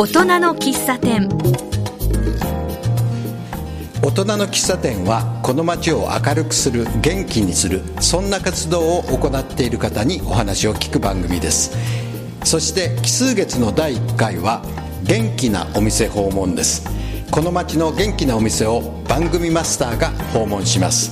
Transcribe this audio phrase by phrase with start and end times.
[0.00, 1.28] 大人の喫茶店。
[4.00, 11.76] 大人の喫茶店はこの街を明るくする元気にするそんな活動を行っている方にお話を聞く番組です。
[12.44, 14.62] そして奇数月の第1回は
[15.02, 16.88] 元気なお店訪問です。
[17.32, 21.10] この街の元気なお店を番組マスターが訪問します。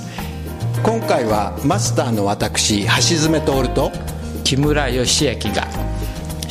[0.85, 3.91] 今回はマスターの私橋爪徹と
[4.45, 5.76] 木村義明が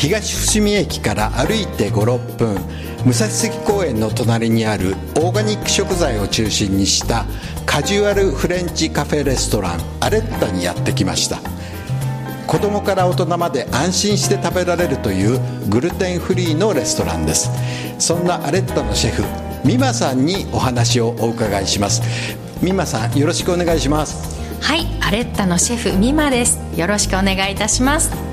[0.05, 2.62] 東伏見駅から歩いて56分
[3.08, 7.26] 武蔵関公園の隣にあるオーガニック食材を中心にした
[7.66, 11.40] カジュアルフレンチカフェレストランアレッタにやってきました。
[12.46, 17.49] 子供から大人まで安心して食べられるというグルテンフリーのレストランです。
[17.98, 19.24] そんなアレッタのシェフ
[19.68, 22.04] 美馬さんにお話をお伺いします。
[22.62, 24.40] 美馬さんよろしくお願いします。
[24.62, 26.60] はいアレッタのシェフ美馬です。
[26.77, 28.24] よろしくお願いいたします。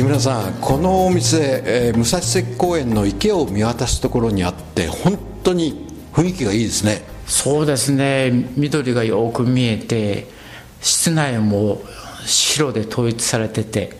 [0.00, 7.02] 木村さんこのお店、えー、武蔵関公園の池を見渡すところにあって本当に雰囲気がいいですね。
[7.26, 8.30] そうですね。
[8.56, 10.26] 緑がよく見えて
[10.80, 11.82] 室内も
[12.24, 13.98] 白で統一されてて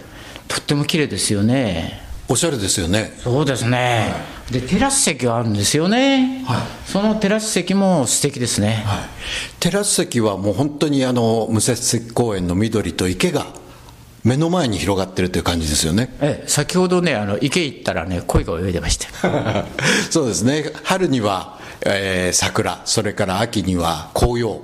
[0.49, 2.01] とっても綺麗ですよね。
[2.31, 3.13] おしゃれですよね。
[3.19, 4.15] そうですね、
[4.49, 9.09] はい、でテラス席があるんですよね、はい、そのテラス席も素敵ですね、はい、
[9.59, 13.60] テラス席はもう本当にあの武蔵関公園の緑と池が
[14.25, 16.15] 目の前に広がってるという感じですよね。
[16.21, 19.09] ええ先ほどねあの池行ったらね鯉が泳いでました
[20.11, 20.65] そうですね。
[20.85, 24.61] 春には、えー、桜それから秋には紅葉。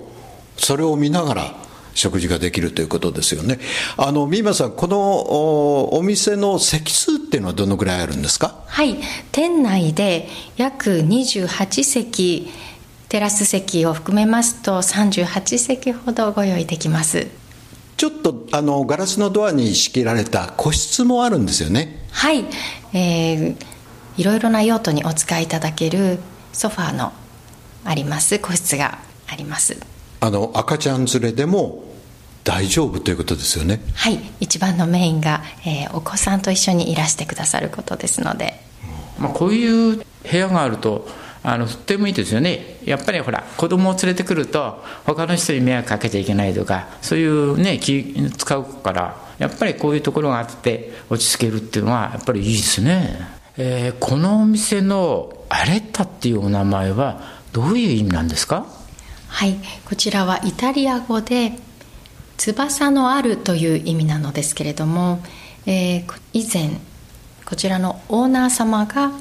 [0.58, 1.54] それを見ながら
[1.94, 3.58] 食事ができるということですよね。
[3.96, 8.56] あの三馬さんこのお店の席数っていうのはどのぐらいあるんですか？
[8.66, 8.96] はい。
[9.32, 12.50] 店内で約28席
[13.08, 17.28] テラス席を含めますと38席ほどご用意できます
[17.96, 22.04] ちょっとあのガラスのドアに仕切られた個室もあるんですよね。
[22.12, 22.44] はい、
[22.92, 23.56] えー、
[24.18, 26.18] いろいろな用途にお使いいただける
[26.52, 27.12] ソファーの
[27.84, 28.98] あります個室が
[29.28, 29.78] あります。
[30.20, 31.84] あの赤ちゃん連れでも
[32.44, 33.80] 大丈夫ということですよね。
[33.94, 34.20] はい。
[34.40, 38.60] 一番のメインが、えー、お子さんと一緒にいらしてくださることですので、
[39.18, 40.04] まあ、こういう部
[40.36, 41.08] 屋があると
[41.48, 42.78] あのとってもいいですよね。
[42.84, 53.20] やっぱりほら子供を連れてくると他の人に迷惑かけちゃいけないとかそういうね気使うからやっぱりこういうところがあって落ち着けるっていうのはやっぱりいいですね、
[53.56, 58.66] えー、このお店のアレッタっていうお名前はどういう意味なんですか？
[59.28, 61.52] はいこちらはイタリア語で
[62.38, 65.22] 翼のあるという意味なのですけれども、
[65.64, 66.80] えー、以前
[67.44, 69.12] こちらのオーナー様が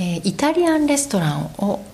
[0.00, 1.84] え、イタリアンレストランを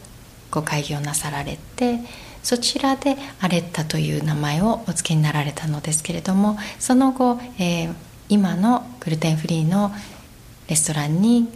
[0.50, 2.00] ご開業なさられて
[2.42, 7.94] そちらでアレッタという名前をお付けになられたのですけれどもその後、えー、
[8.28, 9.92] 今のグルテンフリーの
[10.68, 11.48] レストランに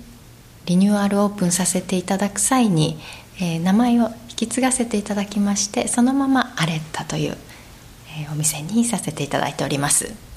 [0.67, 2.99] リニューアルオープンさせていただく際に、
[3.41, 7.37] えー、名前を引き継がせていただきましてそのままアレッタという、
[8.21, 10.34] えー、お店にさせていただいております。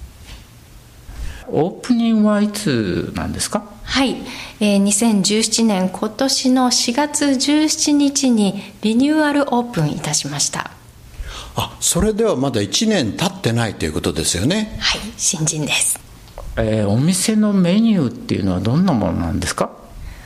[1.50, 3.64] オープニングはいつなんですか？
[3.84, 4.18] はい、
[4.60, 10.72] えー、2017年今年の4月17日にリニューアルオープンいたしました。
[11.56, 14.78] あそれではまだ1年経ってないということですよね？
[14.80, 16.00] はい新人です、
[16.56, 19.72] えー、お店のメニューっていうのはどんなものなんですか？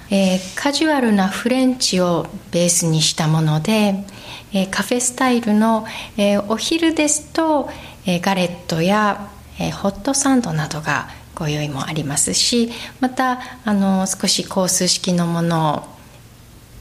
[0.09, 4.03] えー、カジュアルなフレンチをベースにしたもので、
[4.51, 5.85] えー、カフェスタイルの、
[6.17, 7.69] えー、お昼ですと、
[8.05, 9.30] えー、ガレットや
[9.61, 15.83] えー、ホットサンドなどがご用意もありますしまたあの少しコース式のものを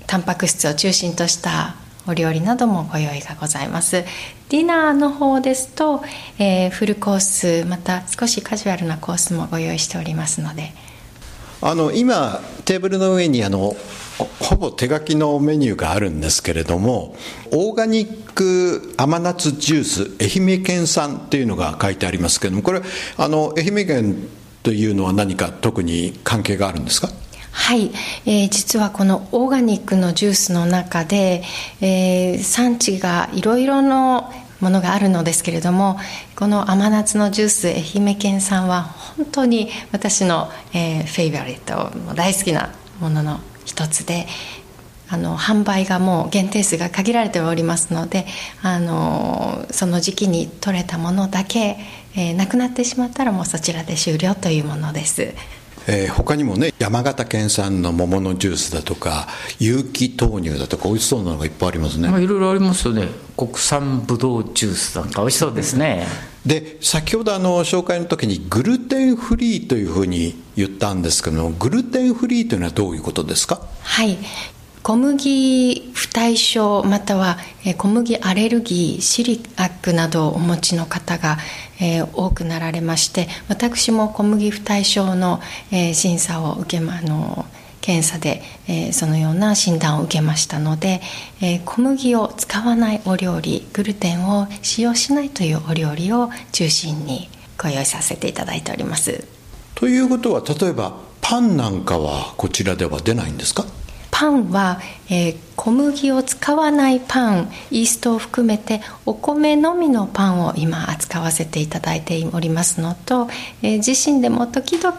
[0.06, 1.76] タンパク質を中心とした
[2.06, 4.04] お料理などもご用意がございます。
[4.48, 6.02] ディナーの方ですと、
[6.38, 10.72] えー、フルコースまた少しカジュアルなコースもご用意しておりますので。
[11.62, 13.76] あの今テーブルの上にあの
[14.40, 17.14] ほぼ手書きのメニューがあるんですけれども
[17.52, 22.82] オーガニック甘夏ジュース愛媛県産っていうのが書いてありますけれどもこれ
[23.16, 24.28] あの愛媛県
[24.62, 27.08] というのは何か特に関係があるんですか？
[27.52, 27.90] はい、
[28.26, 31.42] えー、実はこのオーガニックのジュースの中で、
[31.80, 35.98] えー、産地がいろいろのものがあるのですけれども
[36.36, 42.70] この甘夏のジュース愛媛県産は本当に私の、えー、フェイバリット大好きな
[43.00, 44.26] ものの一つで
[45.12, 48.26] あの販売がもう限定数が限られておりますので
[48.62, 51.76] あのその時期に取れたものだけ、
[52.16, 55.34] えー、なくなってしまったらもうそちらで終了というものです。
[55.86, 59.28] えー、他にもね山形県産の桃のジュースだとか
[59.58, 63.08] 有機豆乳だとか美味しそうなのがいっぱいありますね、まあ、いろいろありますよね。
[63.36, 66.06] 国産ぶどうジュースなんか美味しそうですね
[66.46, 73.60] で先ほどあの紹介の時にグルテンフリーというふうに言ったんですけどもグルテンフリーというのはどういうことですか？
[73.82, 74.16] はい。
[74.82, 77.36] 小麦不対症または
[77.76, 81.36] 小麦アレルギーシリアックなどをお持ちの方が、
[81.78, 87.44] え、多くなられまして私も小麦不対症の、え、審査を受けまあの
[87.80, 91.00] 検査で、え、そのような診断を受けましたので、
[91.40, 97.28] え、小麦を使わないお料理グルテンを使用しないというお料理を中心に
[97.58, 99.24] ご用意させていただいております。
[99.74, 103.64] ということは例えばパンなんかはこちらでは出ないんですか？
[104.20, 104.78] パンは、
[105.08, 113.28] えー、小麦を使わないパンイーストを含めてお米のみのパンを今扱わせていただいておりますのと、
[113.62, 114.94] えー、自身でも時々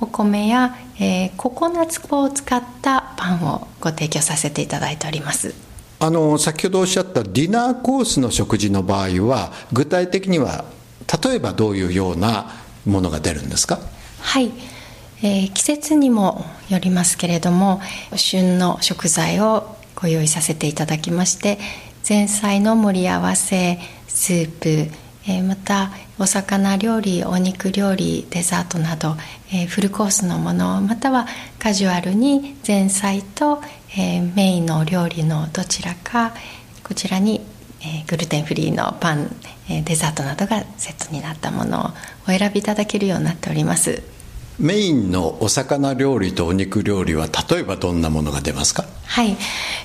[0.00, 5.54] お米や、えー、ココナッツ粉を使ったパンをご提供させていただいております。
[6.00, 10.64] あの先ほどおっしゃったディナーコースの食事の場合は具体的には
[11.22, 12.46] 例えばどういうような
[12.86, 13.80] ものが出るんですか？
[14.22, 14.50] はい
[15.22, 17.80] えー、季節にもよりますけれども
[18.16, 21.58] 旬の食材をご用意させていただきまして
[22.06, 23.78] 前菜の盛り合わせ
[24.08, 24.68] スープ、
[25.28, 29.16] えー、またお魚料理お肉料理デザートなど、
[29.52, 31.26] えー、フルコースのものまたは
[31.60, 33.62] カジュアルに前菜と、
[33.96, 36.34] えー、メインのお料理のどちらか
[36.82, 37.40] こちらに、
[37.80, 39.34] えグルテンフリーのパン、
[39.70, 41.90] えデザートなどがセットになったものを
[42.26, 44.11] お選びいただけるようになっております。
[44.58, 48.84] メインのお魚料理とお肉料理は例えばどんなものが出ますか？
[49.06, 49.36] はい、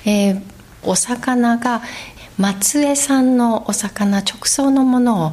[0.05, 0.41] えー、
[0.83, 1.81] お魚が
[2.37, 5.31] 松江産のお魚直送のものを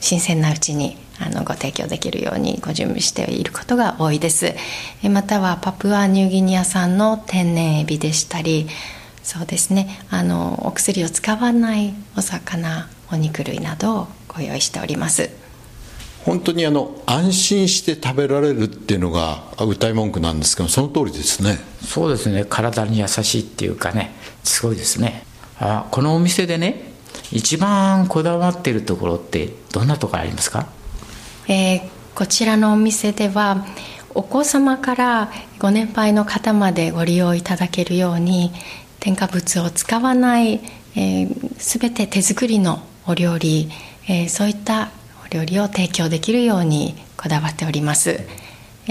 [0.00, 4.54] 新鮮なうちにあのご提供できるようにご準備していることが多いです。
[5.02, 8.68] またはパプアニューギニア産の天然エビでしたり
[9.22, 10.00] そうですね。
[10.08, 15.47] あのお薬を使わないお魚お肉類などをご用意しております。
[16.28, 21.58] 本当にあの安心して食べられるっていうのが歌い文句なんですけどその通りですね。
[21.82, 22.44] そうですね。
[22.46, 24.12] 体に優しいっていうかね。
[24.44, 25.24] すごいですね。
[25.58, 26.92] あこのお店でね
[27.32, 30.68] 一番こだわっているところってどんなところありますか、
[31.48, 33.64] えー、こちらのお店では
[34.14, 38.52] お子様からご年配の方までご利用いただけるように
[39.00, 40.60] 添加物を使わない、
[40.94, 43.70] えー、全て手作りのお料理、
[44.08, 44.90] えー、そういった
[45.30, 48.20] 料理を提供できるようにこだわっております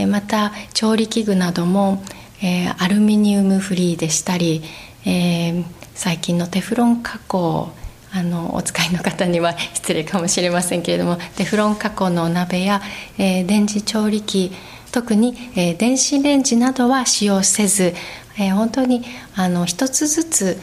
[0.05, 2.03] また調理器具なども、
[2.43, 4.61] え、アルミニウムフリーでしたり、
[5.05, 5.63] え、
[5.95, 7.71] 最近のテフロン加工
[8.13, 12.81] あのお使いの方には 失礼かもしれませんけれどもテフロン加工のお鍋や、
[13.17, 14.51] え、電磁調理器
[14.91, 17.95] 特に、え、電子レンジなどは使用せず、
[18.37, 19.03] え、本当に
[19.35, 20.61] あの一つずつ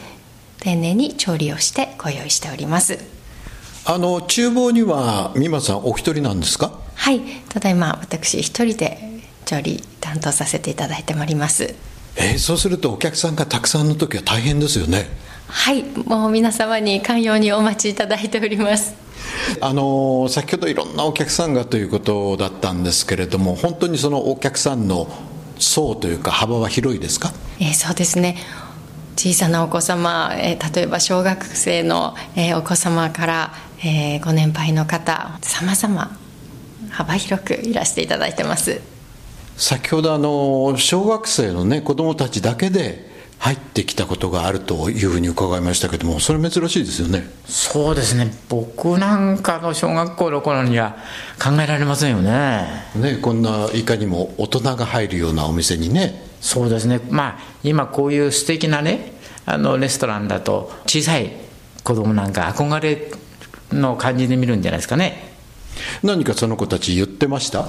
[0.59, 2.99] 丁寧に調理をしてご用意しております。
[3.87, 6.71] あの厨房には美馬さんお一人なんですか？
[6.95, 7.21] はい。
[7.49, 11.75] ただいま私一人で調理担当させていただいております。
[12.15, 15.05] えー、そうするとお客さんがたくさんの時は大変ですよね。
[15.47, 15.83] はい。
[15.83, 18.95] もう皆様に寛容にお待ちいただいております。
[19.61, 25.07] あの先ほどいろんなお客さんがということだったんですけれども本当にそのお客さんの
[25.59, 28.37] 層というか幅は広いですか、えー、そうですね。
[29.15, 33.53] 小さなお子様、えー、例えば小学生の、えー、お子様から
[33.87, 36.17] えー、ご年配の方さまざま
[36.89, 38.81] 幅広くいらしていただいてます。
[39.57, 43.07] 先ほどあの小学生のね子どもたちだけで
[43.37, 47.29] 入ってきたことがあるというふうに伺いましたけどもそれ珍しいですよね。
[47.45, 48.33] そうですね。
[48.49, 50.97] 僕なんかの小学校の頃には
[51.39, 52.65] 考えられませんよね。
[52.95, 56.25] ねこんないかにも大人が入るようなお店にね。
[56.41, 57.01] そうですね。
[57.11, 59.13] まあ今こういう素敵なね
[59.45, 61.31] あのレストランだと小さい
[61.83, 63.11] 子供なんか憧れ
[63.71, 65.33] の感じで見るんじゃないですかね。
[66.03, 67.67] 何かその子たち言ってました？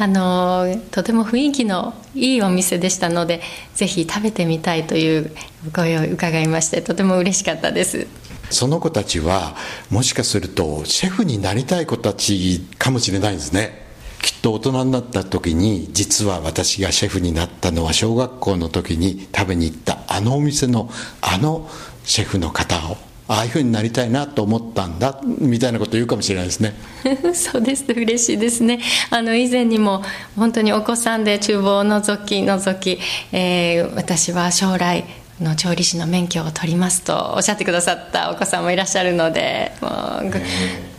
[0.00, 3.40] あのとても雰囲気のいいお店でしたので
[3.74, 5.32] ぜひ食べてみたいという
[5.74, 8.06] 声を伺いましてとても嬉しかったです。
[8.50, 9.56] その子たちは
[9.90, 13.86] もしかするとシェフになりたい子たちかもしれないんですね。
[14.22, 21.68] きっと大人になった時に実は私がシェフになったのは小学校の時に食べに行ったあのお店のあの
[22.04, 22.96] シェフの方を
[23.28, 26.74] ああいうふうになりたいなと思ったんだみたいなこと言うかもしれないですね。
[27.34, 27.84] そうです。
[27.86, 28.80] 嬉しいですね。
[29.10, 30.02] あの以前にも
[30.34, 32.98] 本当にお子さんで厨房を覗き覗き、
[33.32, 35.04] えー、私は将来
[35.40, 40.32] の調理師の免許を取りますとおっしゃってくださったお子さんもいらっしゃるのでもう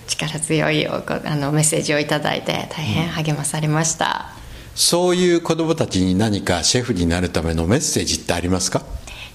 [0.07, 1.01] 力強いあ
[1.35, 8.83] のメッセージを頂いて大変励まされました、うん、そういう子どもたちに何かシェフになるためのメッセージってありますか？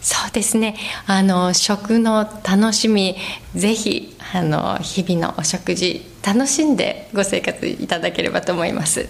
[0.05, 0.77] そうですね。
[1.07, 3.17] あの食の楽しみ
[3.55, 9.09] ぜひあの日々のお食事楽しんでご生活いただければと思います。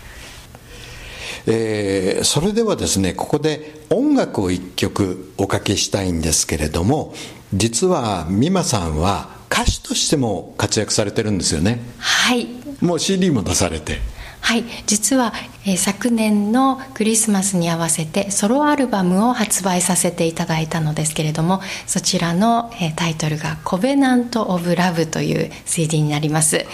[1.47, 7.13] えー、それではですねここで音楽を一曲おかけしたいんですけれども
[7.53, 11.81] 実は美馬さんは歌手としても活躍されてるんですよね。
[11.99, 12.47] はい。
[12.81, 13.99] もう CD も出されて
[14.45, 14.65] はい。
[14.87, 15.33] 実は、
[15.65, 26.67] え、昨年のクリスマスに合わせてソロアルバムを発売させていただいたのですけれどもそちらの、え、タイトルが「コベナント・オブ・ラブ」という CD になります。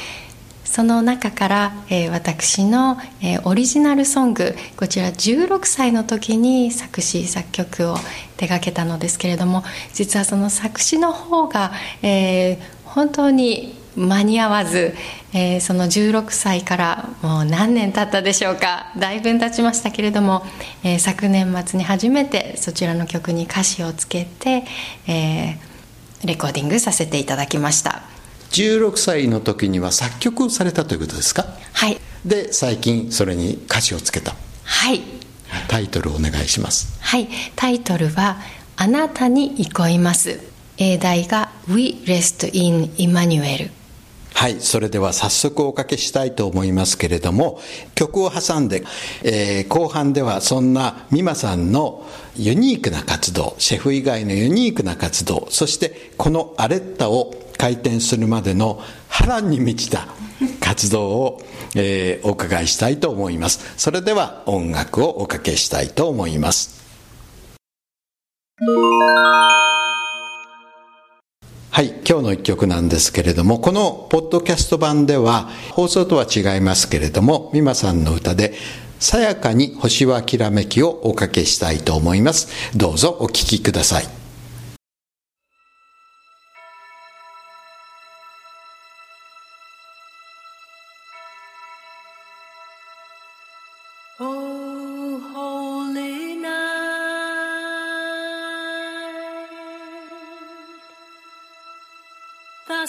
[0.65, 7.97] その中から、えー、私の、えー、オリジナルソングこちら16歳の時に作詞作曲を
[8.37, 11.73] 手がけたのですけれども実はその作詞の方が、
[12.03, 14.95] えー、本当に間に合わず、
[15.33, 18.93] えー、その16歳からもう何年経ったでしょうか。
[18.99, 20.45] だいぶ経ちましたけれども、
[20.83, 24.65] えー、昨年末に初めてそちらの曲に歌詞をつけて、
[25.07, 28.03] えー、レコーディングさせていただきました。
[28.51, 31.47] 16歳の時には作曲をされたということですか？
[31.73, 31.99] はい。
[32.25, 34.35] で最近それに歌詞をつけた。
[34.65, 35.01] はい。
[35.69, 36.99] タイトルお願いします。
[37.01, 37.29] はい。
[37.55, 38.39] タイトルは
[38.77, 40.41] 「あなたに憩います」
[40.79, 43.71] 英題が「We Rest in Emmanuel」
[44.35, 47.61] はいそれでは早速おかけしたいと思いますけれども
[47.95, 48.85] 曲を挟んで、
[49.23, 52.07] えー、後半ではそんな美馬さんの
[52.37, 60.09] ユニークな活動シェフ以外のユニークな活動そしてこのアレッタを開店するまでの波乱に満ちた
[60.61, 61.43] 活動を、
[61.77, 63.75] えー、お伺いしたいと思います。
[63.77, 66.81] それでは音楽をおかけしたいと思います。
[71.73, 78.55] はい、今日の一曲なんですけれども、このポッドキャスト版では、放送とは違いますけれども、美馬さんの歌で、
[78.99, 82.49] さやかに星はきらめきをおかけしたいと思います。
[82.77, 84.09] どうぞお聴きください。
[94.23, 94.50] Oh.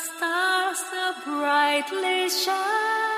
[0.01, 3.10] stars so brightly shine.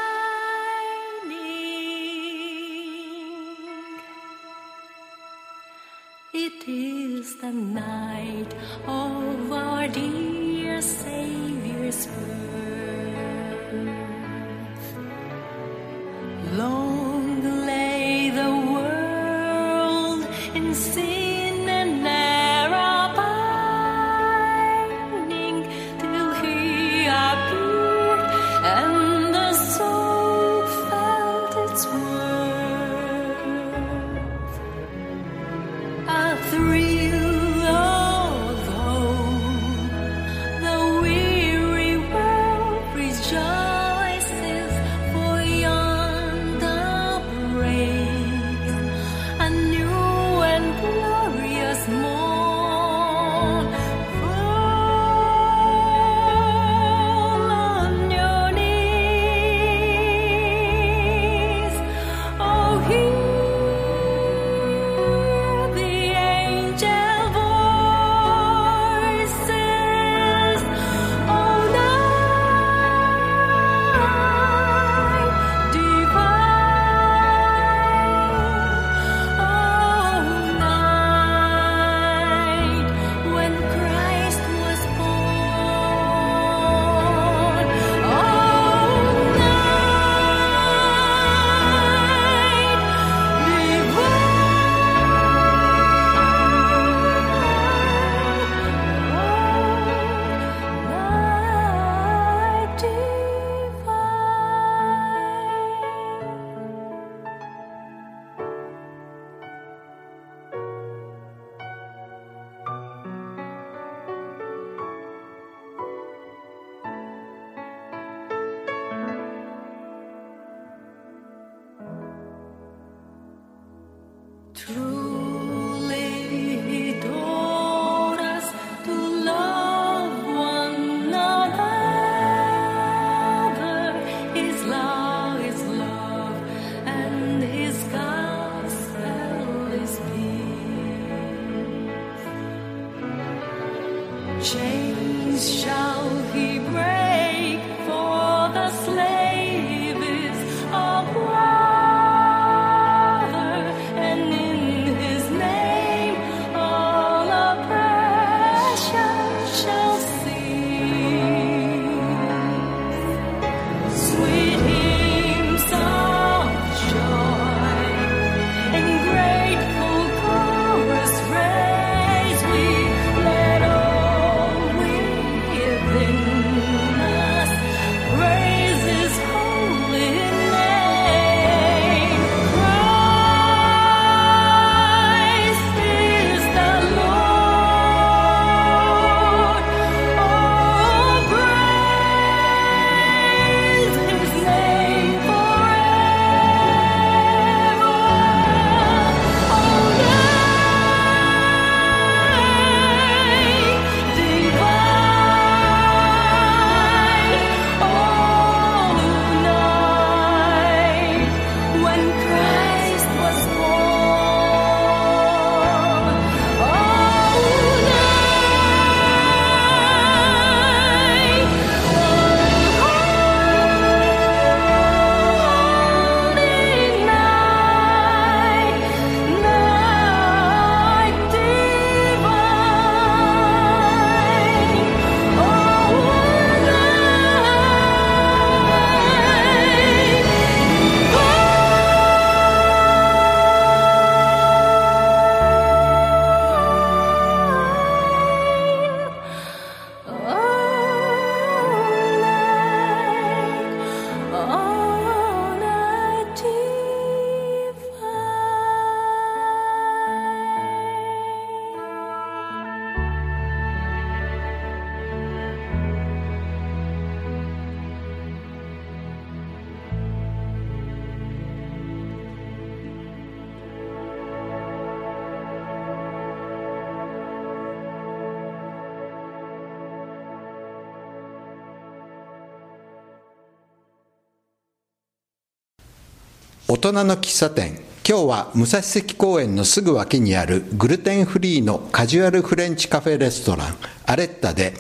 [286.66, 287.82] 大人の喫茶店。
[288.08, 293.76] 今日は武蔵関公園のすぐ脇にあるグルテンフリーのカジュアルフレンチカフェレストラン。
[294.06, 294.74] アレッタで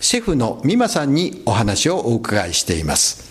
[0.00, 3.30] シェフの美馬さんにお話をお伺いしています。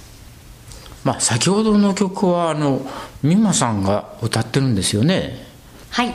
[1.04, 2.82] まあ先ほどの曲はあの
[3.22, 5.46] 美馬さんが歌ってるんですよね。
[5.90, 6.14] はい。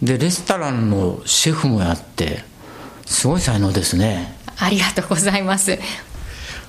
[0.00, 2.44] でレストランのシェフもやって
[3.06, 4.38] すごい才能ですね。
[4.56, 5.76] ありがとうございます。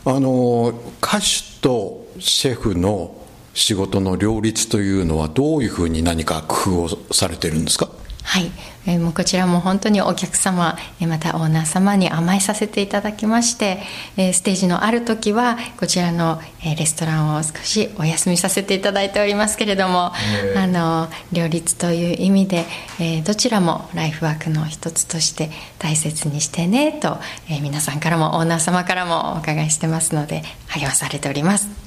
[0.06, 3.25] あの歌手とシェフの
[3.56, 7.90] 仕事の両立というのはどういうふうに何か工夫をされてるんですか？
[8.28, 8.52] はい、
[8.88, 13.78] えー、もうこちらも本当にお客様またオーナー様に甘えさせていただきまして、
[14.18, 20.12] えー、ステージのある時はこちらの、えー、レストランを少しお休みさせていただいておりますけれども、
[20.58, 22.66] あの両立という意味で、
[23.00, 31.85] えどちらもライフワークの一つとして大切にしてねと、え皆さんからもオーナー様からもお伺いしてますので励まされております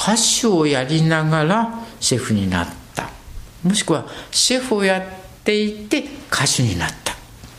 [0.00, 3.10] 歌手をやりながらシェフになった。
[3.62, 5.02] もしくはシェフをやっ
[5.44, 7.14] ていて歌手になった。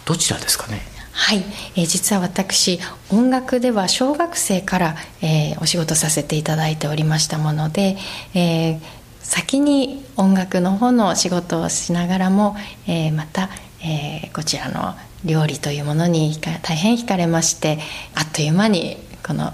[0.06, 0.82] どちらですかね？
[1.12, 1.44] はい、
[1.76, 2.80] えー、実は私
[3.12, 7.98] 音楽では小学生から、えー、お仕事させていただいておりましたもので、
[8.34, 8.80] えー、
[9.20, 12.56] 先に音楽の方の仕事をしながらも、
[12.88, 13.50] えー、また、
[13.84, 17.78] えー、こちらの料理というものに大変惹かれまして
[18.16, 19.54] あっという間にこの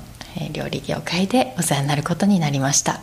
[0.52, 3.00] 料理業界でお世話になることになりました。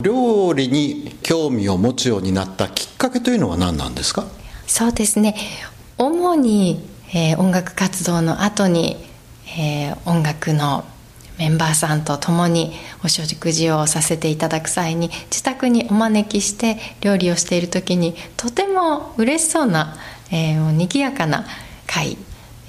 [0.00, 4.26] 料理に興味を持つようになったきっかけというのは何なんですか？
[4.66, 5.34] そうですね。
[5.96, 8.96] 主に、えー、音楽活動の後に、
[9.58, 10.84] えー、音楽の
[11.38, 19.96] メンバーさんと共にお食事をさせていただく際に自宅にお招きして料理をしている時にとても嬉しそうな、
[20.32, 21.46] えー、賑やかな
[21.86, 22.18] 会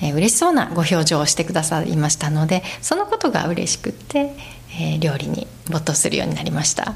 [0.02, 4.36] えー、嬉しそうなご表情をしてくださいましたのでそのことが嬉しくて、
[4.80, 6.96] えー、料理に没頭するようになりました。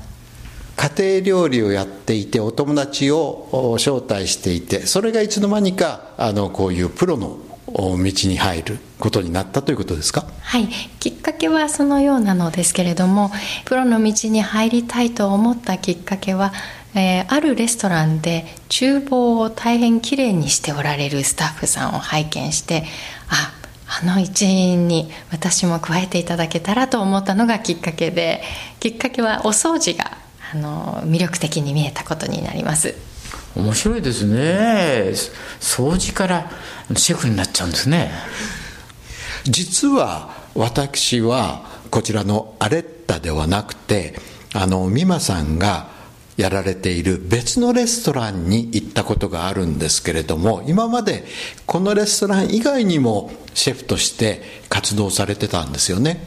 [0.76, 7.38] 家庭料理をやっていてお友達を招待していてそれがいつの間にかあのこういうプロの
[7.68, 10.26] 道に入ることになったということですか？
[10.42, 10.68] はい。
[11.00, 13.32] きっかけはそのようなのですけれども
[13.66, 16.52] プロの道に入りたいと思ったきっかけは
[16.96, 22.84] えー、あるレストランで厨房を大変きれいにしておられるスタッフさんを拝見して
[23.30, 23.54] あ
[24.02, 28.42] あの一員に私も加えていただけたらと思ったのがきっかけで
[28.80, 30.18] きっかけはお掃除が
[30.54, 32.96] あの魅力的に見えたことになります。
[33.56, 35.12] 面白いですね。
[35.60, 36.50] 掃除から
[36.96, 38.12] シェフになっちゃうんですね。
[39.44, 44.16] 実は私はこちらのアレッタではなくて
[44.54, 45.93] あの美馬さんが
[46.38, 51.26] やられている別のレストランに行ったことがあるんですけれども今まで
[51.66, 56.26] このレストラン以外にもシェフとして活動されてたんですよね。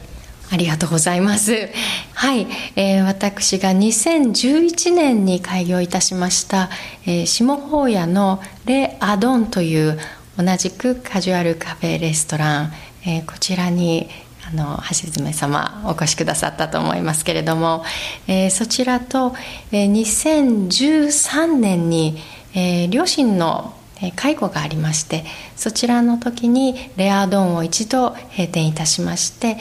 [0.49, 1.69] ありがとうございます。
[2.13, 6.69] はい、えー、私が2011年に開業いたしました、
[7.05, 9.99] えー、下法屋のレ・アドンという
[10.37, 12.73] 同じくカジュアルカフェレストラン、
[13.05, 14.09] えー、こちらに
[14.49, 17.83] あの橋爪様お越しくださったと思いますけれども、
[18.27, 19.35] えー、そちらと、
[19.71, 22.17] えー、2013年に、
[22.53, 23.73] えー、両親の
[24.15, 29.57] 介護がありましてそちらの時にレアドンを一度閉店いたしまして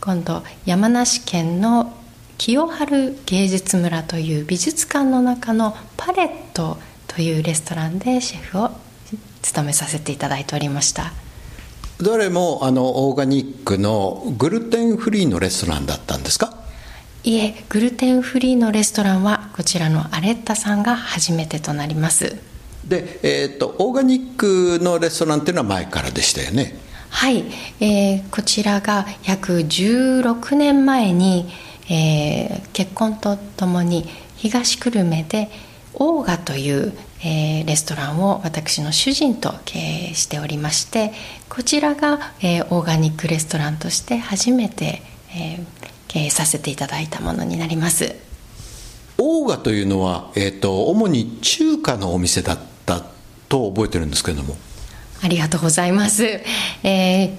[0.00, 1.92] 今度山梨県の
[2.38, 8.70] 清春芸術村という美術館の中のパレットというレストランでシェフを
[9.42, 11.12] 務めさせていただいておりました。
[12.02, 16.52] どれもあのオーガニックのグルテンフリーのレストランだったんですか？
[17.22, 22.36] いえグルテンフリーのレストランはこちらのアレッタさんが初めてとなります。
[22.84, 26.76] で、えーと、オーガニックのレストランっていうのは前からでしたよね？
[27.10, 27.44] はい、
[27.78, 31.48] えー、こちらが約16年前に、
[31.88, 35.50] えー、結婚とともに東久留米で
[35.94, 36.92] オーガという
[37.24, 41.12] えー、レストランを私の主人と経営しておりまして
[41.48, 45.02] こちらが、えー、オーガニックレストランとして初めて、
[45.34, 45.64] えー、
[46.08, 48.14] 経営させていただいたものになります。
[49.18, 53.04] オーガというのは、えーと、主に中華のお店だった
[53.48, 54.56] と覚えてるんですけれども。
[55.22, 56.24] ありがとうございます、
[56.82, 57.36] えー、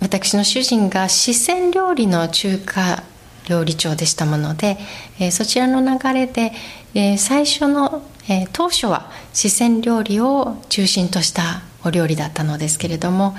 [0.00, 3.02] 私の主人が四川料理の中華
[3.46, 4.78] 料理長でしたもので、
[5.18, 6.52] えー、そちらの流れで、
[6.94, 13.34] えー、最初のえー、当初は四川料理を中心としたお料理だったのですけれども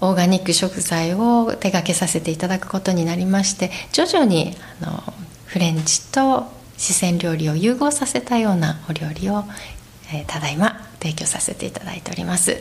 [0.00, 5.02] オーガニック食材を手掛けさせていただくことになりまして徐々にあの
[5.44, 6.46] フレンチと
[6.78, 9.44] 四川料理を融合させたようなお料理を、
[10.12, 12.56] えー、ただいま提供させていただいております。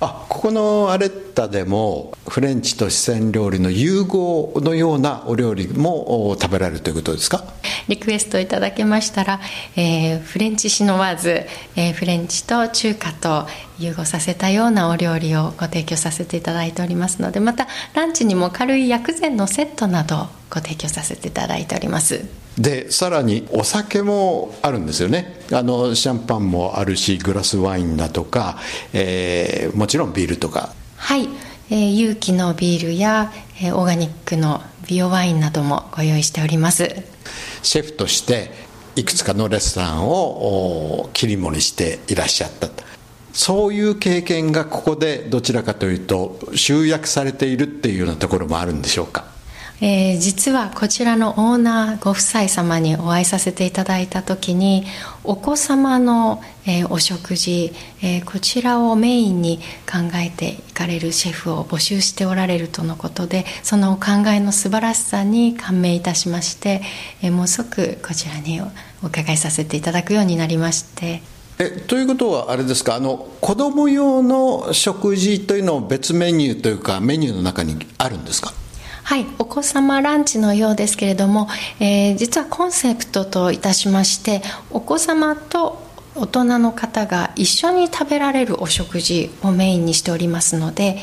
[0.00, 7.44] あここのアレッタでもフレンチと四川料理の融合のようなお料理も食べられるということですか？
[7.88, 9.40] リクエストいただけましたら、
[9.76, 13.46] えー、フレンチシノワーズ、えー、フレンチと中華と
[13.78, 22.24] 融合させたようなお料理をご提供させていただいておりますのでまたランチにも軽い薬膳のセットなどご提供させていただいております。
[22.58, 25.40] でさらにお酒もあるんですよね。
[25.52, 28.58] あのシャンパンもあるしグラスワインだとか、
[28.94, 30.74] えー、もちろんビールとか。
[30.96, 31.28] はい、
[31.70, 36.94] えー、有機のビールや、えー、オーガニックのビオワインなどもご用意しております。
[37.62, 38.50] シェフとして
[38.94, 42.84] いくつかのレストランを切り盛りしていらっしゃったと。
[43.32, 49.24] そういう経験がここでどちらかというと集約されているっていうようなところもあるんでしょうか？
[49.80, 54.86] えー、実はこちらのオーナーご夫妻様にお会いさせていただいた時に
[55.22, 66.80] お子様の、えー、お食事、えー、こちらをメインに考えていかれるシェフを募集しておられるとのことでそのお考えの素晴らしさに感銘いたしまして、
[67.22, 71.20] えもう即こちらにお伺いさせていただくようになりまして。
[71.58, 78.52] えということはあれですかあの子供用の食事というのを別メニューというかメニューの中にあるんですか？
[79.08, 81.46] はい、お子様ランチのようですけれども、
[81.78, 85.80] えー、実はコンセプトといたしましてお子様と
[86.16, 90.98] 大人の方が一緒に食べられるお食事をメインにしておりますので、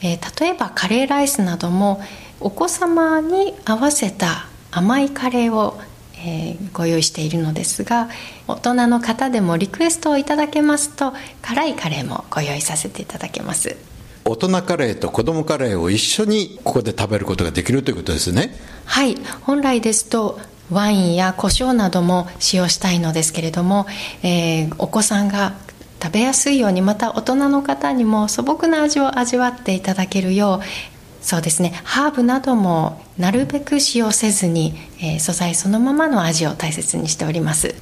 [0.00, 2.00] えー、例えばカレーライスなども
[2.40, 5.78] お子様に合わせた甘いカレーを
[6.24, 8.08] えー、ご用意しているのですが
[8.46, 11.12] 大人の方でもリクエストをいただけますと
[11.42, 13.91] 辛いカレーもご用意させていただけます。
[14.24, 18.54] 大人カレーと子供カレーを一緒にここで食べることができるということですね。
[18.84, 19.16] はい。
[19.42, 20.38] 本来ですと
[20.70, 23.86] ワインや胡椒なども使用したいのですけれども、
[24.22, 25.54] えー、お子さんが
[26.02, 31.72] 食べやすいようにまた大人の方にも素朴な味を味わっていただけるようそうですね。
[31.84, 37.74] ハーブなどもなるべく使用せずに、えー、素材そのままの味を大切にしております。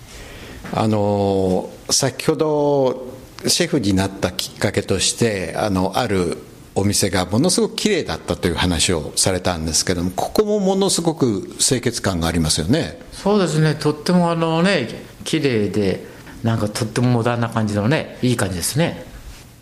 [0.73, 6.39] あの先ほどシェフになったきっかけとしてあのある
[6.75, 13.01] お店がものすごく綺麗だったという話をされたんですけどもここもものすごく清潔感がありますよね。
[13.13, 13.75] そうですね。
[13.75, 14.89] とってもあのね
[15.25, 16.07] 綺麗で
[16.43, 19.05] なんかとってもモダンな感じのねいい感じですね。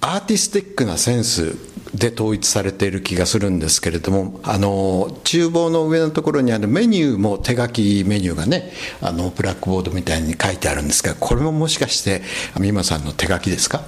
[0.01, 1.57] アーティスティックなセンス
[1.95, 12.21] で統一されている気がするんですけれどもあの厨房の上のところにあるメニューも手書きメニューがねあのブラックボードみたいに書いてあるんですがこれももしかして
[12.61, 13.83] 美馬さんの手書きですか？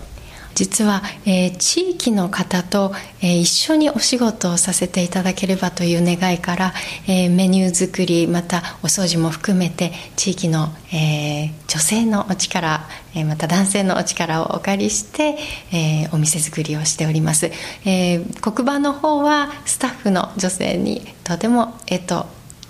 [0.61, 2.93] 実は、えー、地域の方と、
[3.23, 6.75] えー、一緒にお仕事をさせていただければという願いから、
[7.09, 15.39] えー、メニュー作りまたお掃除も含めて地域の、え女性のお力、えまた男性のお力をお借りして、
[15.73, 17.51] えお店作りをしております、
[17.87, 22.27] え黒板の方はスタッフの女性にとても、えっと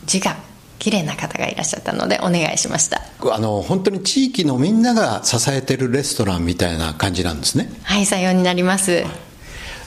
[0.07, 0.37] 字が
[0.81, 3.03] 綺麗な方がいらっしゃったのでお願いしました。
[3.33, 7.71] あの本当に地域のみんなが支えてるレストランみたいな感じなんですね。
[7.85, 9.05] はいさようになります。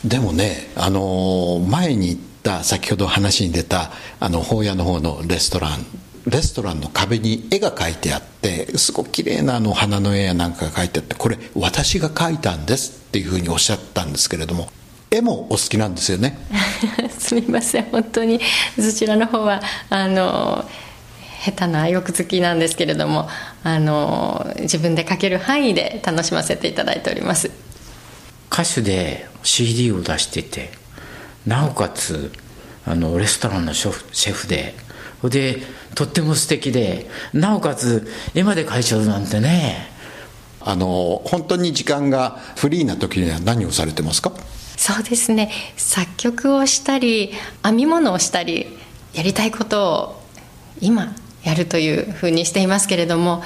[0.06, 5.86] でもねあの前に言った先ほど話に出たあの法屋の方のレストラン
[6.28, 14.70] レストランの壁に絵が描いてあってすごく綺麗なあの花の絵やなんかが描いてあってこれ私が描いたんですっていうふうにおっしゃったんですけれども
[15.14, 16.40] 絵もお好きなんですよね。
[17.20, 18.40] すみません本当に。
[18.80, 20.66] そちらの方はあの
[21.44, 23.28] 下手な欲好きなんですけれども
[23.64, 27.52] あの自分で描ける範囲で楽しませていただいております。
[28.52, 30.72] 歌手で CD を出してて
[31.46, 32.32] なおかつ
[32.86, 34.76] あのレストランのシェフで
[35.24, 35.58] で
[35.96, 39.92] とっても素敵でなおかつ絵まで描いちゃうなんてね。
[40.66, 44.32] あの本当に時間がフリーな時には何をされてますか？
[44.78, 45.52] そうですね。
[45.76, 48.78] 作曲をしたり編み物をしたり
[49.14, 50.22] やりたいことを
[50.80, 53.44] 今やるというふうにしていますけれども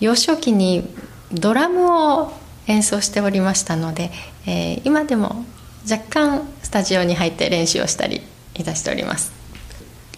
[0.00, 0.88] 幼少期に
[1.32, 2.32] ドラムを
[2.66, 4.10] 演奏しておりましたので、
[4.46, 5.44] えー、今でも
[5.90, 8.20] 若干スタジオに入って練習をしたり
[8.54, 9.32] いたしております。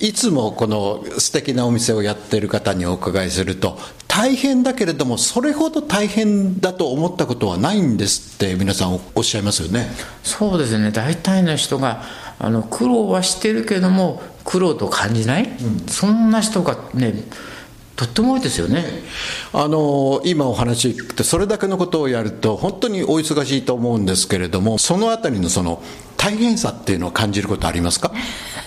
[0.00, 9.86] いつもこの素敵なお店をやっている方にお伺いすると大変だけれどもそれほど大変だと思ったことはないんですって皆さんおっしゃいますよね。
[10.22, 10.90] そうですね。
[10.90, 12.02] 大体の人が
[12.38, 17.24] あの苦労はしてるけども苦労と感じない、うん、そんな人がね
[17.96, 18.84] とっても多いですよね。
[19.52, 25.80] あの今お話聞くとそれだけのことをやると本当にお忙しいと思うんですけれどもそのあたりのその
[26.16, 28.12] 大変さっていうのを感じることありますか？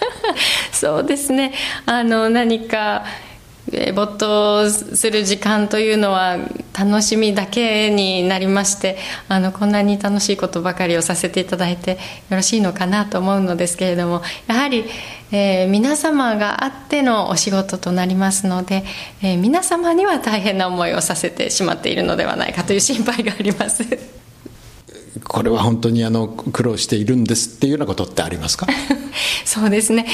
[0.72, 1.54] そうですね。
[1.86, 3.04] あの何か
[3.94, 6.38] 没頭する時間というのは
[6.78, 11.98] 楽しみだけになりましてあのこんなに楽しいことばかりをさせていただいてよ
[12.38, 14.86] ろしいのかなと思うのですけれどもやはり、
[15.32, 18.84] えー、皆様があってのお仕事となりますので、
[19.22, 23.84] えー、皆様には大変な思いをさせてしまっているのではないかという心配があります。
[25.28, 28.68] これは本当にあの苦労しているんですっていうようなことってありますか？
[29.44, 30.06] そうですね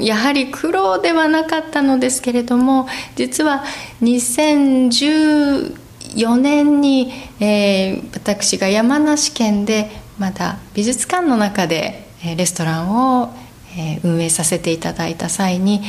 [0.00, 3.64] やはり苦労ではなかったのですけれども実は
[4.02, 13.34] 2014年に、えー、私が山梨県でまだ美術館の中でレストランを
[14.02, 15.82] 運営させていただいた際に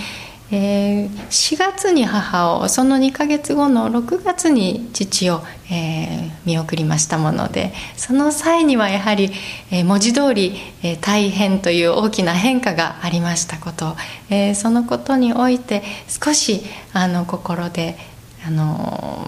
[0.51, 9.31] えー、4月に母をその2ヶ月後の6月に父を、えー、見送りましたものでその際にはやはり、
[9.71, 10.53] えー、文字通り、
[10.83, 13.95] えー、大変という大きな変化がありましたこと、
[14.29, 16.61] えー、そのことにおいて少し
[16.93, 17.97] あの心で
[18.45, 19.27] あの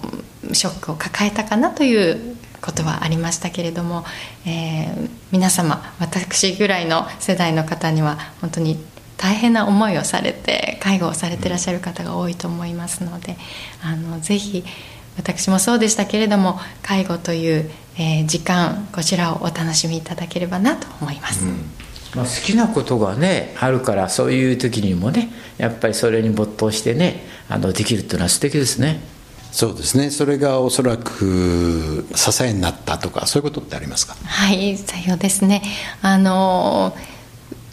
[0.52, 4.04] ショックを抱えたかなということはありましたけれども、
[4.46, 8.78] えー、皆様私ぐらいの世代の方には本当に
[9.18, 13.36] 大変な思いをされて介護をされてらっしゃる方が多いと思いますので
[13.82, 14.64] あのぜひ
[15.18, 21.44] 私もそうでしたけれども介護という、えー、時間こちらをお楽しみいただければなと思います。
[21.44, 21.56] うん。
[22.14, 25.28] まあ、好きなことがねあるからそういう時にもね
[25.58, 29.00] やっぱりそれに没頭してねあのできるっていうのは素敵ですね。
[29.50, 30.10] そうですね。
[30.10, 34.14] それがおそらく支えになったとかそういうことってありますか？
[34.24, 35.62] はいさようですね。
[36.00, 37.17] あのー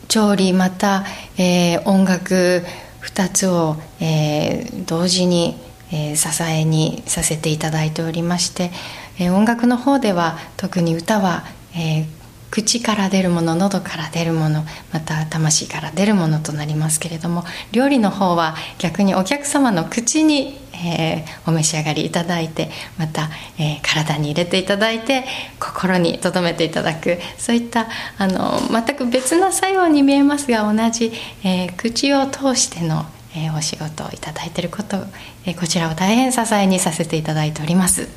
[0.08, 1.04] 調理また、
[1.38, 2.64] えー、音楽
[3.04, 5.58] 2つを、えー、同時に、
[5.92, 8.72] えー、支えにさせていただいておりまして、
[9.18, 12.06] え音楽の方では特に歌は、え
[12.52, 14.64] 口から出るもの喉から出るもの
[14.94, 25.26] また魂から出るものとなりますけれども料理の方は逆にお客様の口にえー、お召し上がりいただいてまた、えー、体に入れていただいて
[25.60, 27.18] 心に留めていただく。
[27.38, 31.12] そういったあの全く別な作用に見えますが同じ、
[31.44, 34.98] えー、口を通しての、えお仕事をいただいていること、
[35.46, 38.08] えこちらを大変支えにさせていただいております。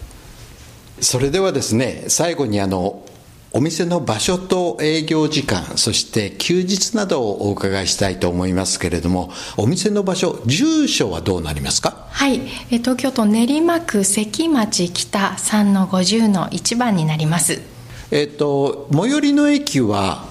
[1.00, 3.02] それではですね最後にあの
[3.50, 12.06] お店の場所と営業時間、そして休日などをお伺いしたいと思いますけれども、お店の場所、住所はどうなりますか？
[12.11, 17.62] はい、東京都練馬区関町北3の50の1番になります。
[18.11, 20.26] えっと、最寄りの駅は？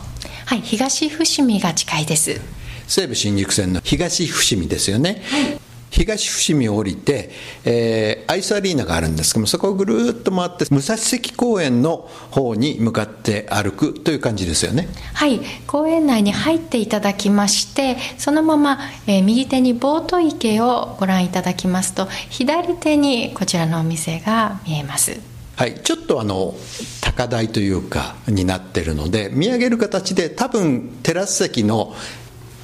[0.45, 2.39] はい、東伏見が近いです。
[2.87, 5.23] 西武新宿線の東伏見ですよね。
[5.25, 7.29] はい東伏見を降りて、
[7.65, 14.87] えー、アイスアリーナがあるんですけどもそこをぐるっと回って武蔵関公園の方に向かって歩くという感じですよね。
[15.13, 15.41] はい。
[15.65, 25.37] 公園内に入っていただきましてそのまま、えー、右手にボート池をご覧いただきますと左手にこちらのお店が見えます。
[25.57, 26.53] はい、ちょっとあの
[27.01, 31.95] 高台というかになってるので見上げる形で多分テラス席の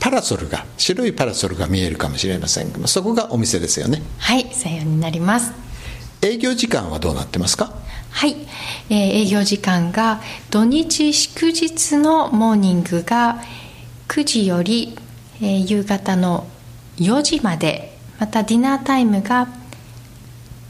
[0.04, 2.74] パラソルが白いパラソルが見えるかもしれません。
[2.74, 4.02] がそこがお店ですよね。
[4.18, 5.54] はいさようになります。
[6.22, 7.74] 営業時間はどうなってますか？
[8.12, 8.36] はい、
[8.89, 10.20] えー、営業時間が
[10.52, 13.42] 土日祝日のモーニングが
[14.10, 14.98] 9時より、
[15.42, 16.48] えー、夕方の
[16.98, 19.48] 4時までまたディナータイムが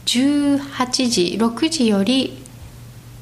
[0.06, 2.38] 18時6時より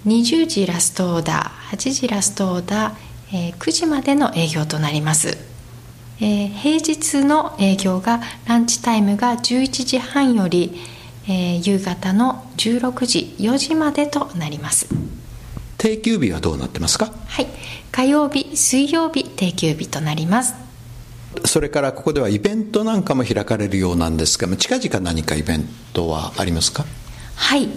[0.06, 5.51] 20時ラストオーダー8時ラストオーダー、えー、9時までの営業となります
[6.24, 10.80] えー、平日の営業がランチタイムが11時半より、
[11.26, 14.86] えー、夕方の16時4時までとなります。
[15.78, 17.12] 定休日はどうなってますか？
[17.26, 17.48] はい。
[17.90, 20.54] 火曜日水曜日定休日となります。
[21.44, 26.84] それからここではイベントなんかも開かれるようなんですが近々何かイベントはありますか？
[27.34, 27.68] はい、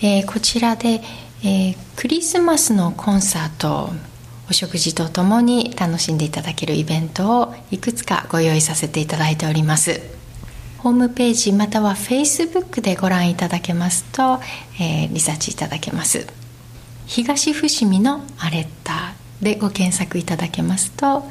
[0.00, 1.02] えー、こちらで、
[1.44, 3.90] えー、クリスマスのコンサート
[4.50, 10.00] お食事とともに楽しんでいただけるイベントをいくつかご用意させていただいております。
[10.78, 14.40] ホームページまたは Facebook でご覧いただけますと、
[14.80, 16.26] えー、リサーチいただけます。
[17.06, 21.24] 東伏見のアレッタでご検索いただけますと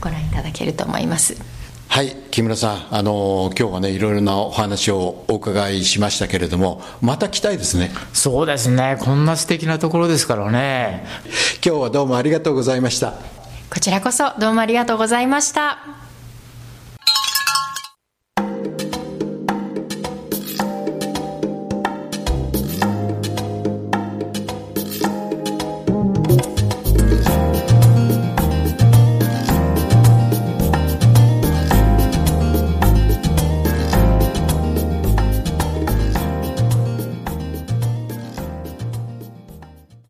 [0.00, 1.53] ご覧いただけると思います。
[1.94, 7.92] はい木村さん、あの今日はねいろいろなお話をお伺いしましたけれどもまた来たいですね。
[8.12, 8.98] そうですね。
[9.00, 11.06] こんな素敵なところですからね。
[11.64, 13.12] 今日はどうもありがとうございました。
[13.72, 16.03] こちらこそどうもありがとうございました